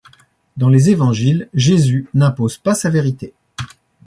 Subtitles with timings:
[0.57, 3.33] Dans les évangiles, Jésus n'impose pas sa vérité.